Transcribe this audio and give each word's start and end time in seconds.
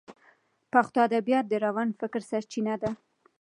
پښتو 0.73 0.97
ادبیات 1.07 1.45
د 1.49 1.53
روڼ 1.63 1.87
فکر 1.99 2.21
سرچینه 2.29 2.75
ده. 2.81 2.89